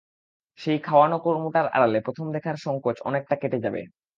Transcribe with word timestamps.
সেই 0.59 0.79
খাওয়ানো-কর্মটার 0.79 1.65
আড়ালে 1.67 1.99
প্রথম-দেখার 2.01 2.57
সংকোচ 2.57 2.97
অনেকটা 3.01 3.35
কেটে 3.35 3.59
যাবে। 3.65 3.81